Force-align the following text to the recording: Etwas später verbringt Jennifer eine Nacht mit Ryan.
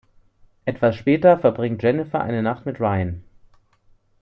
Etwas 0.65 0.95
später 0.95 1.37
verbringt 1.37 1.83
Jennifer 1.83 2.21
eine 2.21 2.41
Nacht 2.41 2.65
mit 2.65 2.79
Ryan. 2.79 3.21